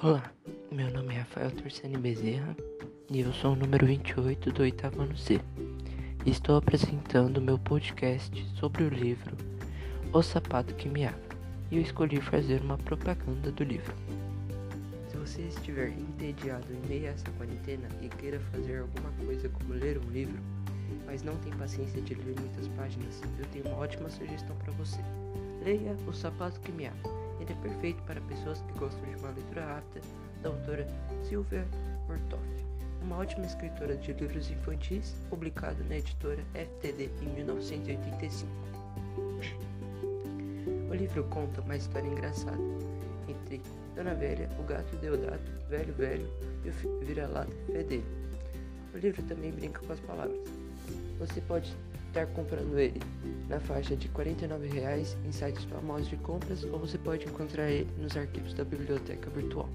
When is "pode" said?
51.40-51.74, 56.98-57.26